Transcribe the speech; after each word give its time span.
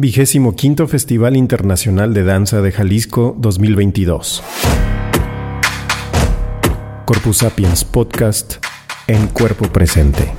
Vigésimo 0.00 0.54
quinto 0.54 0.86
Festival 0.86 1.36
Internacional 1.36 2.14
de 2.14 2.22
Danza 2.22 2.62
de 2.62 2.70
Jalisco 2.70 3.34
2022. 3.36 4.44
Corpus 7.04 7.38
Sapiens 7.38 7.82
Podcast 7.82 8.64
en 9.08 9.26
cuerpo 9.26 9.64
presente. 9.72 10.32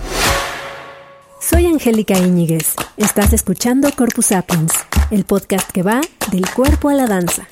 Soy 1.41 1.65
Angélica 1.65 2.17
Íñiguez. 2.17 2.75
Estás 2.95 3.33
escuchando 3.33 3.89
Corpus 3.97 4.27
Sapiens, 4.27 4.71
el 5.11 5.25
podcast 5.25 5.69
que 5.71 5.83
va 5.83 5.99
del 6.31 6.49
cuerpo 6.51 6.87
a 6.87 6.93
la 6.93 7.07
danza. 7.07 7.45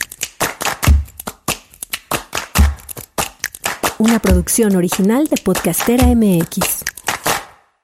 Una 3.98 4.20
producción 4.20 4.78
original 4.78 5.28
de 5.28 5.36
Podcastera 5.44 6.06
MX. 6.16 6.86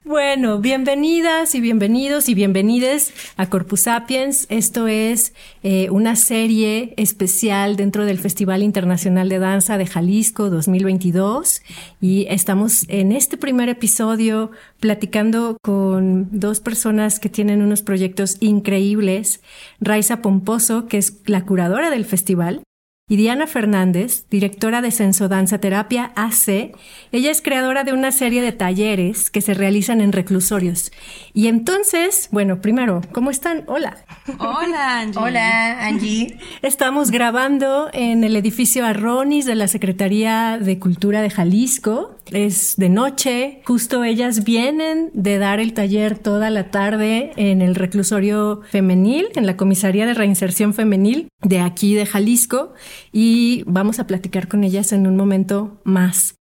Bueno, 0.05 0.59
bienvenidas 0.59 1.55
y 1.55 1.61
bienvenidos 1.61 2.27
y 2.27 2.33
bienvenides 2.33 3.13
a 3.37 3.49
Corpus 3.49 3.83
Sapiens. 3.83 4.47
Esto 4.49 4.87
es 4.87 5.33
eh, 5.63 5.89
una 5.91 6.17
serie 6.17 6.93
especial 6.97 7.77
dentro 7.77 8.03
del 8.03 8.19
Festival 8.19 8.63
Internacional 8.63 9.29
de 9.29 9.39
Danza 9.39 9.77
de 9.77 9.85
Jalisco 9.85 10.49
2022 10.49 11.61
y 12.01 12.25
estamos 12.27 12.83
en 12.89 13.13
este 13.13 13.37
primer 13.37 13.69
episodio 13.69 14.51
platicando 14.81 15.55
con 15.61 16.27
dos 16.37 16.59
personas 16.59 17.21
que 17.21 17.29
tienen 17.29 17.61
unos 17.61 17.81
proyectos 17.81 18.35
increíbles. 18.41 19.39
Raiza 19.79 20.21
Pomposo, 20.21 20.89
que 20.89 20.97
es 20.97 21.21
la 21.27 21.45
curadora 21.45 21.89
del 21.89 22.03
festival, 22.03 22.61
y 23.09 23.17
Diana 23.17 23.47
Fernández, 23.47 24.27
directora 24.29 24.81
de 24.81 24.89
Senso 24.89 25.27
Danza 25.27 25.57
Terapia 25.57 26.13
AC, 26.15 26.71
ella 27.11 27.31
es 27.31 27.41
creadora 27.41 27.83
de 27.83 27.91
una 27.91 28.13
serie 28.13 28.41
de 28.41 28.53
talleres 28.53 29.29
que 29.29 29.41
se 29.41 29.53
realizan 29.53 29.99
en 29.99 30.13
reclusorios. 30.13 30.89
Y 31.33 31.47
entonces, 31.47 32.29
bueno, 32.31 32.61
primero, 32.61 33.01
¿cómo 33.11 33.29
están? 33.29 33.65
Hola. 33.67 33.97
Hola, 34.39 35.01
Angie. 35.01 35.21
Hola, 35.21 35.85
Angie. 35.85 36.37
Estamos 36.61 37.11
grabando 37.11 37.89
en 37.91 38.23
el 38.23 38.37
edificio 38.37 38.85
Arronis 38.85 39.45
de 39.45 39.55
la 39.55 39.67
Secretaría 39.67 40.57
de 40.57 40.79
Cultura 40.79 41.21
de 41.21 41.29
Jalisco. 41.29 42.15
Es 42.33 42.77
de 42.77 42.89
noche, 42.89 43.61
justo 43.63 44.03
ellas 44.03 44.43
vienen 44.43 45.11
de 45.13 45.37
dar 45.37 45.59
el 45.59 45.73
taller 45.73 46.17
toda 46.17 46.49
la 46.49 46.71
tarde 46.71 47.31
en 47.35 47.61
el 47.61 47.75
reclusorio 47.75 48.61
femenil, 48.71 49.27
en 49.35 49.45
la 49.45 49.55
comisaría 49.55 50.07
de 50.07 50.15
reinserción 50.15 50.73
femenil 50.73 51.27
de 51.43 51.59
aquí 51.59 51.93
de 51.93 52.07
Jalisco 52.07 52.73
y 53.11 53.63
vamos 53.67 53.99
a 53.99 54.07
platicar 54.07 54.47
con 54.47 54.63
ellas 54.63 54.93
en 54.93 55.05
un 55.05 55.15
momento 55.15 55.79
más. 55.83 56.33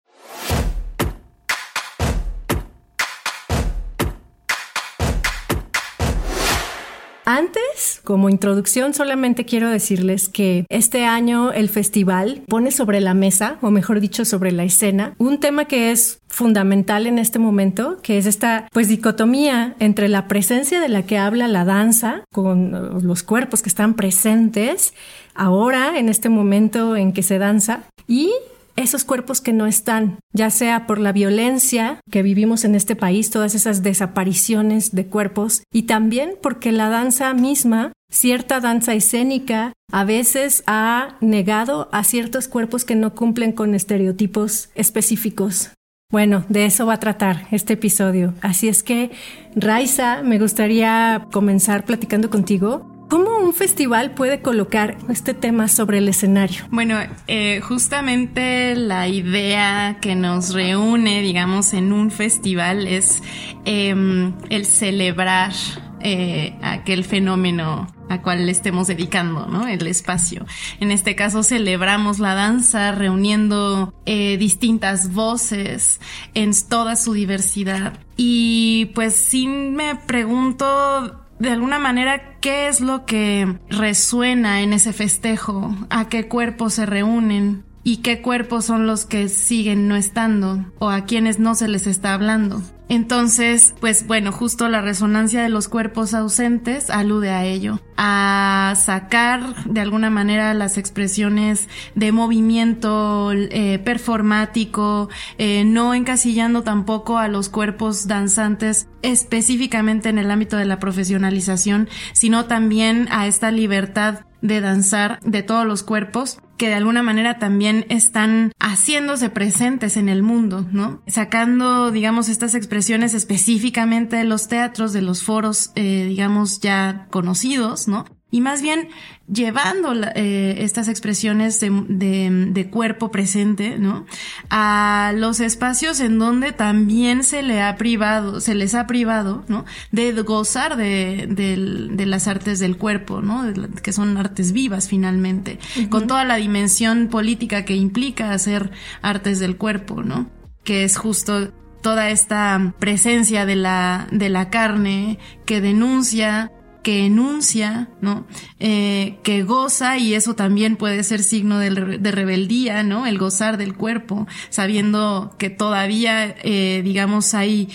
Antes, 7.26 8.02
como 8.04 8.30
introducción, 8.30 8.94
solamente 8.94 9.46
quiero 9.46 9.70
decirles 9.70 10.28
que 10.28 10.66
este 10.70 11.06
año 11.06 11.52
el 11.52 11.70
festival 11.70 12.44
pone 12.48 12.72
sobre 12.72 13.00
la 13.00 13.14
mesa, 13.14 13.58
o 13.62 13.70
mejor 13.70 14.00
dicho, 14.00 14.26
sobre 14.26 14.52
la 14.52 14.64
escena, 14.64 15.14
un 15.18 15.40
tema 15.40 15.66
que 15.66 15.92
es 15.92 16.22
fundamental 16.28 17.06
en 17.06 17.20
este 17.20 17.38
momento, 17.38 18.00
que 18.02 18.18
es 18.18 18.26
esta 18.26 18.68
pues 18.72 18.88
dicotomía 18.88 19.76
entre 19.80 20.08
la 20.08 20.28
presencia 20.28 20.80
de 20.80 20.90
la 20.90 21.04
que 21.04 21.18
habla 21.18 21.48
la 21.48 21.66
danza 21.66 22.24
con 22.34 23.06
los 23.06 23.24
cuerpos 23.24 23.62
que 23.62 23.70
están 23.70 23.96
presentes 23.96 24.94
ahora 25.36 26.00
en 26.00 26.10
este 26.10 26.30
momento 26.30 26.96
en 26.96 27.14
que 27.14 27.24
se 27.24 27.38
danza 27.38 27.84
y 28.08 28.32
esos 28.76 29.04
cuerpos 29.04 29.42
que 29.42 29.54
no 29.54 29.68
están, 29.68 30.20
ya 30.34 30.50
sea 30.50 30.88
por 30.88 31.00
la 31.00 31.12
violencia 31.12 32.00
que 32.10 32.24
vivimos 32.24 32.64
en 32.66 32.76
este 32.76 32.96
país, 32.96 33.30
todas 33.30 33.56
esas 33.56 33.84
desapariciones 33.84 34.94
de 34.94 35.08
cuerpos, 35.08 35.64
y 35.72 35.84
también 35.84 36.36
porque 36.42 36.72
la 36.72 36.90
danza 36.90 37.34
misma, 37.34 37.94
cierta 38.10 38.60
danza 38.60 38.94
escénica, 38.94 39.74
a 39.92 40.04
veces 40.04 40.64
ha 40.68 41.18
negado 41.22 41.90
a 41.92 42.04
ciertos 42.04 42.48
cuerpos 42.48 42.86
que 42.86 42.96
no 42.96 43.16
cumplen 43.16 43.52
con 43.52 43.76
estereotipos 43.76 44.70
específicos. 44.76 45.72
Bueno, 46.12 46.44
de 46.50 46.66
eso 46.66 46.86
va 46.86 46.96
a 46.96 47.00
tratar 47.00 47.48
este 47.52 47.74
episodio. 47.74 48.34
Así 48.42 48.68
es 48.68 48.84
que, 48.84 49.12
Raiza, 49.56 50.24
me 50.24 50.40
gustaría 50.40 51.28
comenzar 51.32 51.86
platicando 51.86 52.30
contigo 52.30 52.91
¿Cómo 53.12 53.40
un 53.40 53.54
festival 53.54 54.12
puede 54.12 54.42
colocar 54.42 54.98
este 55.10 55.34
tema 55.34 55.68
sobre 55.68 55.98
el 55.98 56.08
escenario? 56.08 56.64
Bueno, 56.72 56.98
eh, 57.28 57.60
justamente 57.60 58.74
la 58.78 59.10
idea 59.10 59.98
que 60.00 60.16
nos 60.16 60.54
reúne, 60.54 61.22
digamos, 61.22 61.74
en 61.74 61.92
un 61.92 62.10
festival 62.10 62.88
es 62.88 63.22
em, 63.66 64.32
el 64.50 64.66
celebrar 64.66 65.52
eh, 66.00 66.58
aquel 66.62 67.04
fenómeno 67.04 67.94
a 68.08 68.22
cual 68.22 68.46
le 68.46 68.52
estemos 68.54 68.88
dedicando, 68.88 69.46
¿no? 69.46 69.68
El 69.68 69.88
espacio. 69.88 70.46
En 70.80 70.90
este 70.92 71.14
caso 71.14 71.44
celebramos 71.44 72.20
la 72.20 72.34
danza 72.34 72.94
reuniendo 72.94 73.94
eh, 74.06 74.38
distintas 74.38 75.12
voces 75.14 76.00
en 76.34 76.52
toda 76.70 76.96
su 76.96 77.12
diversidad. 77.12 78.00
Y 78.16 78.86
pues 78.96 79.16
sí 79.18 79.48
me 79.48 79.96
pregunto 79.96 81.21
de 81.42 81.50
alguna 81.50 81.80
manera 81.80 82.38
qué 82.40 82.68
es 82.68 82.82
lo 82.82 83.06
que 83.06 83.58
resuena 83.68 84.62
en 84.62 84.74
ese 84.74 84.94
festejo, 84.94 85.76
a 85.90 86.08
qué 86.08 86.28
cuerpos 86.28 86.76
se 86.76 86.86
reúnen 86.86 87.64
y 87.84 87.98
qué 87.98 88.22
cuerpos 88.22 88.66
son 88.66 88.86
los 88.86 89.06
que 89.06 89.28
siguen 89.28 89.88
no 89.88 89.96
estando 89.96 90.64
o 90.78 90.90
a 90.90 91.06
quienes 91.06 91.40
no 91.40 91.56
se 91.56 91.68
les 91.68 91.88
está 91.88 92.14
hablando. 92.14 92.62
Entonces, 92.92 93.74
pues 93.80 94.06
bueno, 94.06 94.34
justo 94.34 94.68
la 94.68 94.82
resonancia 94.82 95.42
de 95.42 95.48
los 95.48 95.70
cuerpos 95.70 96.14
ausentes 96.14 96.90
alude 96.90 97.30
a 97.30 97.46
ello, 97.46 97.80
a 97.96 98.74
sacar 98.76 99.64
de 99.64 99.80
alguna 99.80 100.10
manera 100.10 100.54
las 100.54 100.78
expresiones 100.78 101.70
de 101.96 102.12
movimiento 102.12 103.32
eh, 103.32 103.80
performático, 103.80 105.08
eh, 105.38 105.64
no 105.64 105.94
encasillando 105.94 106.64
tampoco 106.64 107.18
a 107.18 107.30
los 107.30 107.48
cuerpos 107.48 108.08
danzantes 108.08 108.90
específicamente 109.04 110.10
en 110.10 110.18
el 110.18 110.30
ámbito 110.30 110.58
de 110.58 110.66
la 110.66 110.80
profesionalización, 110.80 111.88
sino 112.12 112.44
también 112.44 113.08
a 113.10 113.26
esta 113.26 113.52
libertad 113.52 114.26
de 114.42 114.62
danzar 114.62 115.20
de 115.22 115.44
todos 115.44 115.66
los 115.66 115.84
cuerpos 115.84 116.40
que 116.58 116.68
de 116.68 116.76
alguna 116.76 117.02
manera 117.02 117.40
también 117.40 117.86
están 117.90 118.52
haciéndose 118.60 119.32
presentes 119.32 119.98
en 119.98 120.10
el 120.10 120.22
mundo, 120.22 120.64
¿no? 120.72 121.02
Sacando, 121.08 121.90
digamos, 121.90 122.30
estas 122.30 122.54
expresiones 122.54 123.16
específicamente 123.16 124.18
de 124.18 124.26
los 124.26 124.48
teatros, 124.48 124.94
de 124.94 125.02
los 125.02 125.24
foros, 125.24 125.72
eh, 125.74 126.06
digamos, 126.08 126.60
ya 126.60 127.08
conocidos, 127.10 127.88
¿no? 127.88 128.06
Y 128.32 128.40
más 128.40 128.62
bien 128.62 128.88
llevando 129.32 129.94
eh, 130.16 130.56
estas 130.60 130.88
expresiones 130.88 131.60
de, 131.60 132.68
cuerpo 132.72 133.12
presente, 133.12 133.78
¿no? 133.78 134.06
A 134.50 135.14
los 135.16 135.42
espacios 135.42 136.00
en 136.00 136.18
donde 136.18 136.54
también 136.54 137.24
se 137.24 137.44
le 137.44 137.62
ha 137.62 137.76
privado, 137.76 138.40
se 138.40 138.56
les 138.56 138.74
ha 138.74 138.88
privado, 138.88 139.44
¿no? 139.50 139.66
De 139.92 140.14
gozar 140.22 140.78
de, 140.78 142.06
las 142.06 142.28
artes 142.28 142.60
del 142.60 142.78
cuerpo, 142.78 143.22
¿no? 143.22 143.44
que 143.84 143.94
son 143.94 144.18
artes 144.18 144.54
vivas 144.54 144.88
finalmente, 144.88 145.60
con 145.90 146.08
toda 146.08 146.24
la 146.24 146.36
dimensión 146.36 147.08
política 147.10 147.66
que 147.66 147.76
implica 147.76 148.32
hacer 148.32 148.72
artes 149.02 149.40
del 149.40 149.58
cuerpo, 149.58 150.04
¿no? 150.04 150.30
Que 150.64 150.84
es 150.84 150.98
justo 150.98 151.52
toda 151.82 152.10
esta 152.10 152.74
presencia 152.80 153.46
de 153.46 153.56
la, 153.56 154.08
de 154.12 154.30
la 154.30 154.50
carne 154.50 155.20
que 155.46 155.62
denuncia 155.62 156.52
que 156.82 157.06
enuncia, 157.06 157.90
¿no? 158.02 158.26
Eh, 158.60 159.20
que 159.24 159.44
goza 159.44 159.98
y 159.98 160.14
eso 160.14 160.36
también 160.36 160.76
puede 160.76 161.04
ser 161.04 161.24
signo 161.24 161.60
de, 161.60 161.70
rebeldía, 162.12 162.84
¿no? 162.84 163.06
El 163.06 163.18
gozar 163.18 163.58
del 163.58 163.76
cuerpo, 163.76 164.28
sabiendo 164.50 165.36
que 165.38 165.50
todavía, 165.50 166.36
eh, 166.44 166.82
digamos, 166.84 167.34
hay 167.34 167.70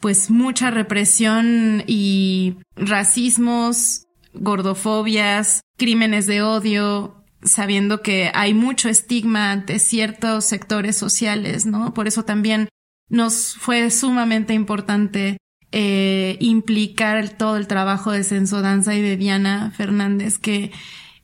pues 0.00 0.30
mucha 0.30 0.70
represión 0.70 1.84
y 1.86 2.56
racismos, 2.74 4.06
gordofobias, 4.34 5.60
crímenes 5.76 6.26
de 6.26 6.42
odio, 6.42 7.22
sabiendo 7.44 8.02
que 8.02 8.30
hay 8.34 8.54
mucho 8.54 8.88
estigma 8.88 9.52
ante 9.52 9.78
ciertos 9.78 10.44
sectores 10.44 10.96
sociales, 10.96 11.66
¿no? 11.66 11.94
Por 11.94 12.08
eso 12.08 12.24
también 12.24 12.68
nos 13.08 13.54
fue 13.54 13.90
sumamente 13.90 14.54
importante 14.54 15.38
eh, 15.72 16.36
implicar 16.40 17.30
todo 17.30 17.56
el 17.56 17.66
trabajo 17.66 18.12
de 18.12 18.24
Censo 18.24 18.62
Danza 18.62 18.94
y 18.94 19.00
de 19.00 19.16
Diana 19.16 19.72
Fernández 19.74 20.38
que 20.38 20.70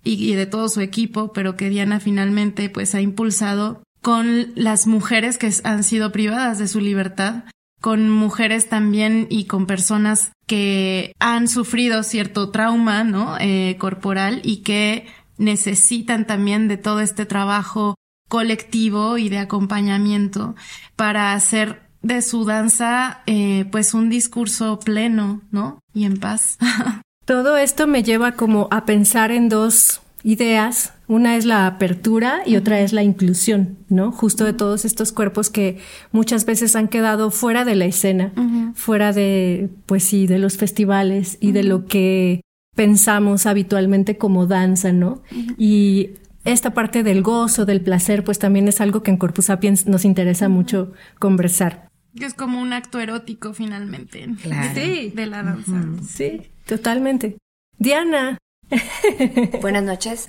y, 0.05 0.35
de 0.35 0.47
todo 0.47 0.69
su 0.69 0.81
equipo, 0.81 1.33
pero 1.33 1.57
que 1.57 1.69
Diana 1.69 2.01
finalmente 2.01 2.71
pues 2.71 2.95
ha 2.95 3.01
impulsado 3.01 3.83
con 4.01 4.53
las 4.55 4.87
mujeres 4.87 5.39
que 5.39 5.53
han 5.65 5.83
sido 5.85 6.13
privadas 6.13 6.59
de 6.59 6.69
su 6.69 6.81
libertad, 6.81 7.45
con 7.81 8.09
mujeres 8.09 8.69
también 8.69 9.27
y 9.29 9.45
con 9.45 9.67
personas 9.67 10.33
que 10.47 11.13
han 11.19 11.47
sufrido 11.47 12.03
cierto 12.03 12.51
trauma, 12.51 13.05
¿no? 13.05 13.37
Eh, 13.39 13.77
corporal 13.79 14.41
y 14.45 14.59
que 14.59 15.07
necesitan 15.37 16.27
también 16.27 16.69
de 16.69 16.79
todo 16.79 17.01
este 17.01 17.27
trabajo 17.27 17.95
colectivo 18.29 19.19
y 19.19 19.29
de 19.29 19.39
acompañamiento 19.39 20.55
para 20.97 21.33
hacer 21.33 21.88
de 22.03 22.23
su 22.23 22.45
danza, 22.45 23.23
eh, 23.27 23.67
pues 23.71 23.95
un 23.95 24.09
discurso 24.09 24.79
pleno, 24.79 25.43
¿no? 25.51 25.81
Y 25.95 26.05
en 26.05 26.19
paz. 26.19 26.59
Todo 27.25 27.57
esto 27.57 27.87
me 27.87 28.03
lleva 28.03 28.33
como 28.33 28.69
a 28.71 28.87
pensar 28.87 29.31
en 29.33 29.49
dos 29.49 30.01
ideas. 30.23 30.95
Una 31.09 31.37
es 31.37 31.45
la 31.45 31.67
apertura 31.67 32.41
y 32.47 32.57
otra 32.57 32.81
es 32.81 32.93
la 32.93 33.03
inclusión, 33.03 33.77
¿no? 33.89 34.13
Justo 34.13 34.45
de 34.45 34.53
todos 34.53 34.85
estos 34.85 35.13
cuerpos 35.13 35.51
que 35.51 35.79
muchas 36.11 36.45
veces 36.45 36.75
han 36.77 36.89
quedado 36.89 37.31
fuera 37.31 37.65
de 37.65 37.77
la 37.77 37.85
escena, 37.87 38.33
fuera 38.75 39.13
de, 39.13 39.71
pues 39.87 40.05
sí, 40.05 40.27
de 40.27 40.39
los 40.39 40.57
festivales 40.57 41.39
y 41.41 41.53
de 41.53 41.65
lo 41.65 41.87
que 41.87 42.43
pensamos 42.75 43.47
habitualmente 43.47 44.19
como 44.19 44.47
danza, 44.47 44.93
¿no? 44.93 45.23
Y 45.59 46.11
esta 46.45 46.73
parte 46.73 47.03
del 47.03 47.23
gozo, 47.23 47.67
del 47.67 47.81
placer, 47.81 48.25
pues 48.25 48.39
también 48.39 48.69
es 48.69 48.81
algo 48.81 49.03
que 49.03 49.11
en 49.11 49.17
Corpus 49.17 49.47
Sapiens 49.47 49.87
nos 49.87 50.05
interesa 50.05 50.49
mucho 50.49 50.93
conversar. 51.19 51.88
Que 52.17 52.27
es 52.27 52.35
como 52.35 52.61
un 52.61 52.73
acto 52.73 53.01
erótico 53.01 53.53
finalmente. 53.53 54.27
Claro. 54.43 54.75
Sí, 54.75 55.13
de 55.15 55.27
la 55.27 55.43
danza. 55.43 55.85
Sí, 56.03 56.51
totalmente. 56.67 57.37
Diana, 57.79 58.39
Buenas 59.63 59.83
noches. 59.83 60.27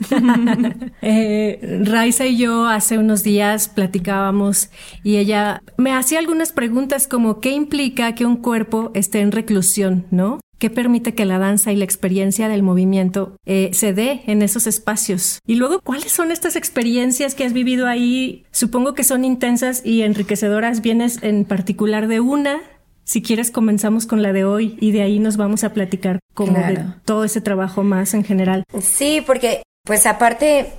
eh, 1.02 1.82
Raiza 1.84 2.26
y 2.26 2.38
yo 2.38 2.68
hace 2.68 2.98
unos 2.98 3.24
días 3.24 3.68
platicábamos 3.68 4.70
y 5.04 5.18
ella 5.18 5.62
me 5.78 5.94
hacía 5.94 6.20
algunas 6.20 6.52
preguntas 6.52 7.08
como 7.08 7.42
qué 7.42 7.52
implica 7.52 8.16
que 8.16 8.26
un 8.26 8.38
cuerpo 8.38 8.92
esté 8.94 9.22
en 9.22 9.32
reclusión, 9.32 10.06
¿no? 10.12 10.40
¿Qué 10.60 10.70
permite 10.70 11.16
que 11.16 11.24
la 11.24 11.40
danza 11.40 11.72
y 11.72 11.78
la 11.78 11.86
experiencia 11.86 12.50
del 12.50 12.64
movimiento 12.64 13.38
eh, 13.46 13.70
se 13.72 13.94
dé 13.94 14.24
en 14.28 14.42
esos 14.42 14.68
espacios? 14.68 15.40
Y 15.48 15.56
luego, 15.56 15.80
¿cuáles 15.80 16.12
son 16.12 16.32
estas 16.32 16.58
experiencias 16.58 17.34
que 17.34 17.46
has 17.46 17.54
vivido 17.54 17.88
ahí? 17.88 18.46
Supongo 18.52 18.94
que 18.94 19.06
son 19.06 19.24
intensas 19.24 19.82
y 19.86 20.02
enriquecedoras. 20.02 20.82
¿Vienes 20.82 21.24
en 21.24 21.46
particular 21.46 22.10
de 22.10 22.20
una? 22.20 22.60
Si 23.06 23.22
quieres, 23.22 23.52
comenzamos 23.52 24.06
con 24.06 24.22
la 24.22 24.34
de 24.34 24.44
hoy 24.44 24.78
y 24.82 24.92
de 24.92 25.02
ahí 25.02 25.20
nos 25.20 25.38
vamos 25.38 25.64
a 25.64 25.74
platicar 25.74 26.20
como 26.34 26.58
de 26.58 26.84
todo 27.06 27.24
ese 27.24 27.40
trabajo 27.40 27.84
más 27.84 28.14
en 28.14 28.26
general. 28.26 28.66
Sí, 28.82 29.24
porque 29.26 29.64
pues 29.86 30.06
aparte 30.06 30.74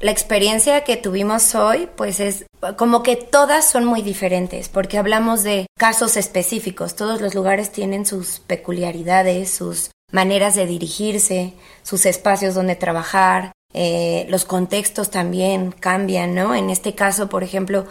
la 0.00 0.10
experiencia 0.10 0.82
que 0.82 0.96
tuvimos 0.96 1.54
hoy, 1.54 1.88
pues 1.94 2.20
es 2.20 2.46
como 2.76 3.02
que 3.02 3.16
todas 3.16 3.68
son 3.68 3.84
muy 3.84 4.02
diferentes, 4.02 4.68
porque 4.68 4.98
hablamos 4.98 5.42
de 5.42 5.66
casos 5.78 6.16
específicos, 6.16 6.96
todos 6.96 7.20
los 7.20 7.34
lugares 7.34 7.70
tienen 7.70 8.06
sus 8.06 8.40
peculiaridades, 8.40 9.50
sus 9.50 9.90
maneras 10.10 10.54
de 10.54 10.66
dirigirse, 10.66 11.52
sus 11.82 12.06
espacios 12.06 12.54
donde 12.54 12.76
trabajar, 12.76 13.52
eh, 13.74 14.26
los 14.28 14.44
contextos 14.44 15.10
también 15.10 15.70
cambian, 15.70 16.34
¿no? 16.34 16.54
En 16.54 16.70
este 16.70 16.94
caso, 16.94 17.28
por 17.28 17.44
ejemplo, 17.44 17.86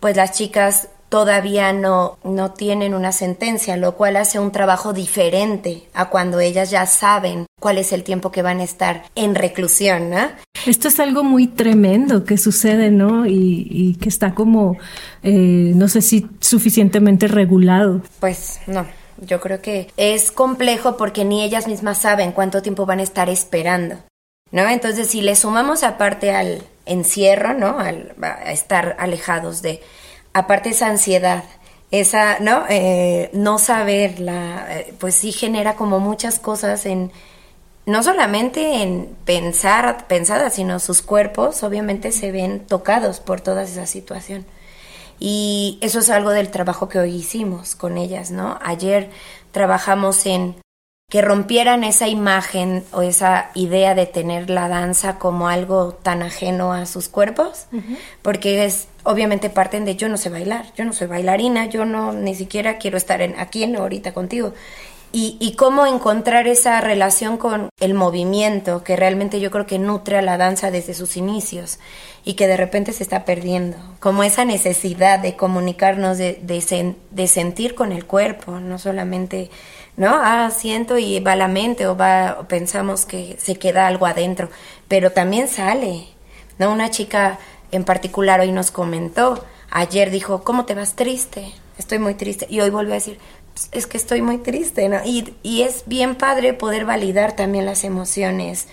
pues 0.00 0.16
las 0.16 0.32
chicas 0.32 0.88
todavía 1.12 1.74
no, 1.74 2.16
no 2.24 2.52
tienen 2.52 2.94
una 2.94 3.12
sentencia, 3.12 3.76
lo 3.76 3.96
cual 3.96 4.16
hace 4.16 4.38
un 4.38 4.50
trabajo 4.50 4.94
diferente 4.94 5.82
a 5.92 6.08
cuando 6.08 6.40
ellas 6.40 6.70
ya 6.70 6.86
saben 6.86 7.44
cuál 7.60 7.76
es 7.76 7.92
el 7.92 8.02
tiempo 8.02 8.32
que 8.32 8.40
van 8.40 8.60
a 8.60 8.64
estar 8.64 9.04
en 9.14 9.34
reclusión, 9.34 10.08
¿no? 10.08 10.30
Esto 10.64 10.88
es 10.88 10.98
algo 11.00 11.22
muy 11.22 11.48
tremendo 11.48 12.24
que 12.24 12.38
sucede, 12.38 12.90
¿no? 12.90 13.26
Y, 13.26 13.98
que 14.00 14.08
está 14.08 14.34
como, 14.34 14.78
eh, 15.22 15.72
no 15.74 15.86
sé 15.86 16.00
si 16.00 16.26
suficientemente 16.40 17.28
regulado. 17.28 18.00
Pues 18.18 18.60
no. 18.66 18.86
Yo 19.18 19.38
creo 19.38 19.60
que 19.60 19.88
es 19.98 20.32
complejo 20.32 20.96
porque 20.96 21.26
ni 21.26 21.44
ellas 21.44 21.68
mismas 21.68 21.98
saben 21.98 22.32
cuánto 22.32 22.62
tiempo 22.62 22.86
van 22.86 23.00
a 23.00 23.02
estar 23.02 23.28
esperando, 23.28 23.96
¿no? 24.50 24.66
Entonces, 24.66 25.08
si 25.08 25.20
le 25.20 25.36
sumamos 25.36 25.82
aparte 25.82 26.30
al 26.30 26.62
encierro, 26.86 27.52
¿no? 27.52 27.78
Al, 27.78 28.14
a 28.22 28.50
estar 28.50 28.96
alejados 28.98 29.60
de, 29.60 29.82
aparte 30.32 30.70
esa 30.70 30.88
ansiedad, 30.88 31.44
esa, 31.90 32.38
¿no? 32.40 32.64
Eh, 32.68 33.30
no 33.32 33.58
saberla, 33.58 34.66
eh, 34.70 34.94
pues 34.98 35.14
sí 35.14 35.32
genera 35.32 35.76
como 35.76 36.00
muchas 36.00 36.38
cosas 36.38 36.86
en, 36.86 37.12
no 37.84 38.02
solamente 38.02 38.82
en 38.82 39.14
pensar, 39.24 40.06
pensadas, 40.06 40.54
sino 40.54 40.78
sus 40.78 41.02
cuerpos 41.02 41.62
obviamente 41.62 42.12
se 42.12 42.32
ven 42.32 42.60
tocados 42.60 43.20
por 43.20 43.40
toda 43.40 43.64
esa 43.64 43.86
situación. 43.86 44.46
Y 45.18 45.78
eso 45.82 46.00
es 46.00 46.10
algo 46.10 46.30
del 46.30 46.50
trabajo 46.50 46.88
que 46.88 46.98
hoy 46.98 47.14
hicimos 47.14 47.76
con 47.76 47.96
ellas, 47.98 48.30
¿no? 48.30 48.58
Ayer 48.62 49.10
trabajamos 49.52 50.26
en 50.26 50.56
que 51.12 51.20
rompieran 51.20 51.84
esa 51.84 52.08
imagen 52.08 52.84
o 52.90 53.02
esa 53.02 53.50
idea 53.52 53.94
de 53.94 54.06
tener 54.06 54.48
la 54.48 54.66
danza 54.70 55.18
como 55.18 55.48
algo 55.48 55.92
tan 55.92 56.22
ajeno 56.22 56.72
a 56.72 56.86
sus 56.86 57.10
cuerpos, 57.10 57.66
porque 58.22 58.64
es 58.64 58.88
obviamente 59.02 59.50
parten 59.50 59.84
de 59.84 59.94
yo 59.94 60.08
no 60.08 60.16
sé 60.16 60.30
bailar, 60.30 60.72
yo 60.74 60.86
no 60.86 60.94
soy 60.94 61.08
bailarina, 61.08 61.66
yo 61.66 61.84
no 61.84 62.14
ni 62.14 62.34
siquiera 62.34 62.78
quiero 62.78 62.96
estar 62.96 63.20
en, 63.20 63.38
aquí 63.38 63.62
en 63.62 63.76
ahorita 63.76 64.14
contigo. 64.14 64.54
Y, 65.14 65.36
y 65.38 65.54
cómo 65.56 65.84
encontrar 65.84 66.48
esa 66.48 66.80
relación 66.80 67.36
con 67.36 67.68
el 67.80 67.92
movimiento 67.92 68.82
que 68.82 68.96
realmente 68.96 69.38
yo 69.38 69.50
creo 69.50 69.66
que 69.66 69.78
nutre 69.78 70.16
a 70.16 70.22
la 70.22 70.38
danza 70.38 70.70
desde 70.70 70.94
sus 70.94 71.18
inicios 71.18 71.78
y 72.24 72.32
que 72.32 72.46
de 72.46 72.56
repente 72.56 72.94
se 72.94 73.02
está 73.02 73.26
perdiendo, 73.26 73.76
como 74.00 74.22
esa 74.22 74.46
necesidad 74.46 75.18
de 75.18 75.36
comunicarnos, 75.36 76.16
de, 76.16 76.40
de, 76.42 76.96
de 77.10 77.26
sentir 77.26 77.74
con 77.74 77.92
el 77.92 78.06
cuerpo, 78.06 78.60
no 78.60 78.78
solamente 78.78 79.50
¿no? 79.96 80.10
Ah, 80.14 80.50
siento 80.50 80.98
y 80.98 81.20
va 81.20 81.36
la 81.36 81.48
mente 81.48 81.86
o 81.86 81.96
va, 81.96 82.46
pensamos 82.48 83.04
que 83.04 83.36
se 83.38 83.56
queda 83.56 83.86
algo 83.86 84.06
adentro, 84.06 84.48
pero 84.88 85.12
también 85.12 85.48
sale, 85.48 86.06
¿no? 86.58 86.72
Una 86.72 86.90
chica 86.90 87.38
en 87.70 87.84
particular 87.84 88.40
hoy 88.40 88.52
nos 88.52 88.70
comentó, 88.70 89.44
ayer 89.70 90.10
dijo, 90.10 90.44
¿cómo 90.44 90.64
te 90.64 90.74
vas 90.74 90.94
triste? 90.94 91.52
Estoy 91.78 91.98
muy 91.98 92.14
triste. 92.14 92.46
Y 92.50 92.60
hoy 92.60 92.70
volvió 92.70 92.92
a 92.92 92.96
decir, 92.96 93.18
pues, 93.52 93.68
es 93.72 93.86
que 93.86 93.96
estoy 93.96 94.22
muy 94.22 94.38
triste, 94.38 94.88
¿no? 94.88 95.00
Y, 95.04 95.34
y 95.42 95.62
es 95.62 95.84
bien 95.86 96.14
padre 96.14 96.54
poder 96.54 96.84
validar 96.84 97.34
también 97.34 97.66
las 97.66 97.84
emociones 97.84 98.68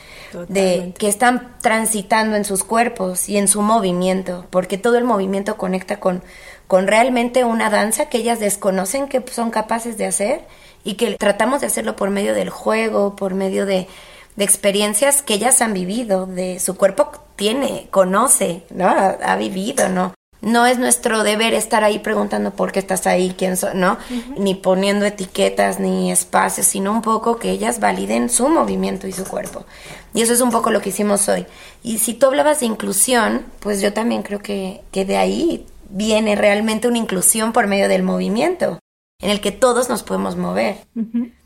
de 0.48 0.94
que 0.98 1.08
están 1.08 1.56
transitando 1.62 2.36
en 2.36 2.46
sus 2.46 2.64
cuerpos 2.64 3.30
y 3.30 3.38
en 3.38 3.48
su 3.48 3.62
movimiento, 3.62 4.46
porque 4.50 4.78
todo 4.78 4.98
el 4.98 5.04
movimiento 5.04 5.58
conecta 5.58 6.00
con, 6.00 6.24
con 6.68 6.88
realmente 6.88 7.44
una 7.44 7.70
danza 7.70 8.10
que 8.10 8.20
ellas 8.20 8.40
desconocen 8.40 9.08
que 9.08 9.24
son 9.32 9.52
capaces 9.52 9.98
de 9.98 10.06
hacer 10.06 10.42
y 10.84 10.96
que 10.96 11.16
tratamos 11.16 11.62
de 11.62 11.68
hacerlo 11.68 11.96
por 11.96 12.10
medio 12.10 12.34
del 12.34 12.50
juego, 12.50 13.16
por 13.16 13.34
medio 13.34 13.66
de, 13.66 13.88
de 14.36 14.46
experiencias 14.46 15.22
que 15.22 15.34
ellas 15.34 15.62
han 15.62 15.74
vivido, 15.74 16.26
de 16.26 16.60
su 16.60 16.76
cuerpo 16.76 17.12
tiene, 17.36 17.88
conoce, 17.92 18.64
¿no? 18.70 18.88
Ha, 18.88 19.36
vivido, 19.36 19.90
¿no? 19.90 20.14
No 20.42 20.66
es 20.66 20.80
nuestro 20.80 21.24
deber 21.24 21.54
estar 21.54 21.84
ahí 21.84 22.00
preguntando 22.00 22.52
por 22.52 22.72
qué 22.72 22.80
estás 22.80 23.06
ahí, 23.06 23.36
quién 23.38 23.56
¿no? 23.74 23.98
Ni 24.38 24.56
poniendo 24.56 25.06
etiquetas 25.06 25.82
ni 25.82 26.10
espacios, 26.10 26.68
sino 26.68 26.94
un 26.94 27.02
poco 27.02 27.38
que 27.38 27.52
ellas 27.52 27.82
validen 27.82 28.30
su 28.30 28.48
movimiento 28.48 29.08
y 29.08 29.12
su 29.12 29.26
cuerpo. 29.26 29.66
Y 30.14 30.22
eso 30.22 30.32
es 30.32 30.40
un 30.40 30.52
poco 30.52 30.72
lo 30.72 30.82
que 30.82 30.90
hicimos 30.90 31.28
hoy. 31.28 31.46
Y 31.84 32.00
si 32.00 32.14
tú 32.14 32.28
hablabas 32.28 32.62
de 32.62 32.68
inclusión, 32.68 33.46
pues 33.60 33.82
yo 33.82 33.92
también 33.92 34.24
creo 34.24 34.40
que, 34.40 34.82
que 34.92 35.04
de 35.04 35.18
ahí 35.18 35.66
viene 35.90 36.38
realmente 36.38 36.88
una 36.88 36.98
inclusión 36.98 37.52
por 37.52 37.68
medio 37.68 37.90
del 37.90 38.04
movimiento 38.04 38.80
en 39.22 39.30
el 39.30 39.42
que 39.42 39.52
todos 39.52 39.90
nos 39.90 40.04
podemos 40.04 40.36
mover. 40.36 40.78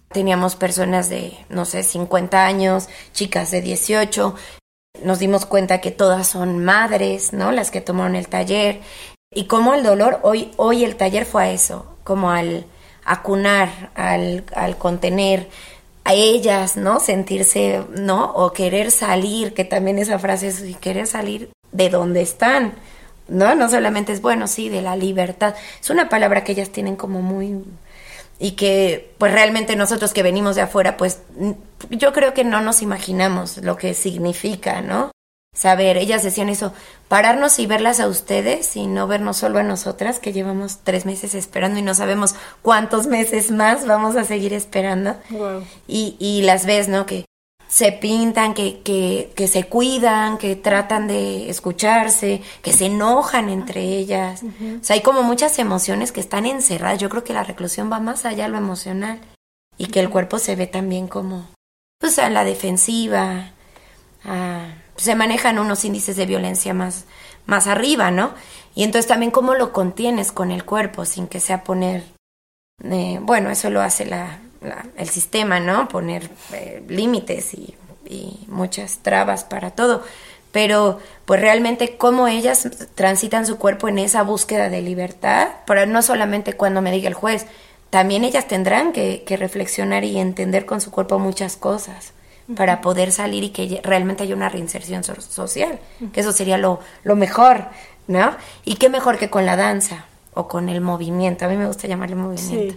Teníamos 0.09 0.55
personas 0.55 1.09
de, 1.09 1.33
no 1.49 1.65
sé, 1.65 1.83
50 1.83 2.45
años, 2.45 2.87
chicas 3.13 3.51
de 3.51 3.61
18. 3.61 4.35
Nos 5.03 5.19
dimos 5.19 5.45
cuenta 5.45 5.81
que 5.81 5.91
todas 5.91 6.27
son 6.27 6.63
madres, 6.63 7.33
¿no? 7.33 7.51
Las 7.51 7.71
que 7.71 7.81
tomaron 7.81 8.15
el 8.15 8.27
taller. 8.27 8.81
Y 9.33 9.45
como 9.45 9.73
el 9.73 9.83
dolor, 9.83 10.19
hoy, 10.21 10.51
hoy 10.57 10.83
el 10.83 10.95
taller 10.95 11.25
fue 11.25 11.43
a 11.43 11.51
eso, 11.51 11.97
como 12.03 12.29
al 12.29 12.65
acunar, 13.03 13.91
al, 13.95 14.45
al 14.55 14.77
contener 14.77 15.49
a 16.03 16.13
ellas, 16.13 16.77
¿no? 16.77 16.99
Sentirse, 16.99 17.83
¿no? 17.89 18.31
O 18.33 18.53
querer 18.53 18.91
salir, 18.91 19.55
que 19.55 19.65
también 19.65 19.97
esa 19.97 20.19
frase 20.19 20.49
es 20.49 20.77
querer 20.77 21.07
salir 21.07 21.49
de 21.71 21.89
donde 21.89 22.21
están, 22.21 22.75
¿no? 23.33 23.55
No 23.55 23.69
solamente 23.69 24.13
es 24.13 24.21
bueno, 24.21 24.47
sí, 24.47 24.69
de 24.69 24.81
la 24.81 24.95
libertad. 24.95 25.55
Es 25.81 25.89
una 25.89 26.07
palabra 26.07 26.43
que 26.43 26.53
ellas 26.53 26.69
tienen 26.69 26.95
como 26.95 27.21
muy 27.21 27.63
y 28.39 28.51
que 28.51 29.13
pues 29.17 29.31
realmente 29.31 29.75
nosotros 29.75 30.13
que 30.13 30.23
venimos 30.23 30.55
de 30.55 30.61
afuera 30.61 30.97
pues 30.97 31.19
yo 31.89 32.13
creo 32.13 32.33
que 32.33 32.43
no 32.43 32.61
nos 32.61 32.81
imaginamos 32.81 33.57
lo 33.57 33.77
que 33.77 33.93
significa, 33.93 34.81
¿no? 34.81 35.11
Saber, 35.55 35.97
ellas 35.97 36.23
decían 36.23 36.49
eso, 36.49 36.73
pararnos 37.07 37.59
y 37.59 37.67
verlas 37.67 37.99
a 37.99 38.07
ustedes 38.07 38.75
y 38.75 38.87
no 38.87 39.05
vernos 39.05 39.37
solo 39.37 39.59
a 39.59 39.63
nosotras 39.63 40.17
que 40.17 40.33
llevamos 40.33 40.79
tres 40.83 41.05
meses 41.05 41.35
esperando 41.35 41.77
y 41.77 41.83
no 41.83 41.93
sabemos 41.93 42.33
cuántos 42.63 43.05
meses 43.05 43.51
más 43.51 43.85
vamos 43.85 44.15
a 44.15 44.23
seguir 44.23 44.51
esperando. 44.51 45.15
Y, 45.87 46.15
y 46.19 46.41
las 46.41 46.65
ves, 46.65 46.87
¿no? 46.87 47.05
Que 47.05 47.25
se 47.73 47.91
pintan, 47.91 48.53
que, 48.53 48.81
que, 48.81 49.33
que, 49.35 49.47
se 49.47 49.63
cuidan, 49.63 50.37
que 50.37 50.55
tratan 50.55 51.07
de 51.07 51.49
escucharse, 51.49 52.43
que 52.61 52.71
se 52.71 52.85
enojan 52.85 53.49
entre 53.49 53.81
ellas. 53.81 54.43
O 54.43 54.83
sea, 54.83 54.95
hay 54.95 55.01
como 55.01 55.23
muchas 55.23 55.57
emociones 55.57 56.11
que 56.11 56.19
están 56.19 56.45
encerradas. 56.45 56.99
Yo 56.99 57.09
creo 57.09 57.23
que 57.23 57.33
la 57.33 57.43
reclusión 57.43 57.91
va 57.91 57.99
más 57.99 58.25
allá 58.25 58.43
de 58.43 58.51
lo 58.51 58.59
emocional 58.59 59.19
y 59.75 59.87
que 59.87 60.01
el 60.01 60.11
cuerpo 60.11 60.37
se 60.37 60.55
ve 60.55 60.67
también 60.67 61.07
como, 61.07 61.47
pues, 61.97 62.19
a 62.19 62.29
la 62.29 62.43
defensiva. 62.43 63.53
se 64.95 65.15
manejan 65.15 65.57
unos 65.57 65.83
índices 65.83 66.15
de 66.15 66.27
violencia 66.27 66.75
más, 66.75 67.05
más 67.47 67.65
arriba, 67.65 68.11
¿no? 68.11 68.35
Y 68.75 68.83
entonces 68.83 69.07
también 69.07 69.31
cómo 69.31 69.55
lo 69.55 69.73
contienes 69.73 70.31
con 70.31 70.51
el 70.51 70.63
cuerpo 70.63 71.05
sin 71.05 71.25
que 71.25 71.39
sea 71.39 71.63
poner... 71.63 72.03
Eh, 72.83 73.17
bueno, 73.19 73.49
eso 73.49 73.71
lo 73.71 73.81
hace 73.81 74.05
la, 74.05 74.42
el 74.97 75.09
sistema, 75.09 75.59
¿no? 75.59 75.87
Poner 75.87 76.29
eh, 76.53 76.83
límites 76.87 77.53
y, 77.53 77.75
muchas 78.47 78.99
trabas 78.99 79.43
para 79.43 79.71
todo. 79.71 80.03
Pero 80.51 80.99
pues 81.25 81.41
realmente 81.41 81.97
cómo 81.97 82.27
ellas 82.27 82.69
transitan 82.93 83.47
su 83.47 83.57
cuerpo 83.57 83.87
en 83.87 83.97
esa 83.97 84.21
búsqueda 84.21 84.69
de 84.69 84.81
libertad, 84.81 85.47
pero 85.65 85.87
no 85.87 86.03
solamente 86.03 86.53
cuando 86.53 86.83
me 86.83 86.91
diga 86.91 87.07
el 87.07 87.15
juez, 87.15 87.47
también 87.89 88.23
ellas 88.23 88.47
tendrán 88.47 88.91
que, 88.91 89.23
reflexionar 89.39 90.03
y 90.03 90.19
entender 90.19 90.67
con 90.67 90.79
su 90.79 90.91
cuerpo 90.91 91.17
muchas 91.17 91.55
cosas 91.55 92.13
para 92.55 92.81
poder 92.81 93.11
salir 93.11 93.43
y 93.45 93.49
que 93.49 93.81
realmente 93.83 94.23
haya 94.23 94.35
una 94.35 94.49
reinserción 94.49 95.03
social, 95.03 95.79
que 96.11 96.19
eso 96.19 96.33
sería 96.33 96.59
lo, 96.59 96.81
lo 97.03 97.15
mejor, 97.15 97.65
¿no? 98.07 98.35
Y 98.63 98.75
qué 98.75 98.89
mejor 98.89 99.17
que 99.17 99.31
con 99.31 99.47
la 99.47 99.55
danza 99.55 100.05
o 100.33 100.47
con 100.47 100.69
el 100.69 100.81
movimiento, 100.81 101.45
a 101.45 101.47
mí 101.47 101.57
me 101.57 101.67
gusta 101.67 101.87
llamarle 101.87 102.15
movimiento. 102.15 102.75